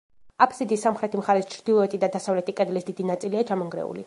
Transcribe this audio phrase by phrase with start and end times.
[0.45, 3.99] აბსიდის სამხრეთი მხარის, ჩრდილოეთი და დასავლეთი კედლის დიდი ნაწილია ჩამონგრეული.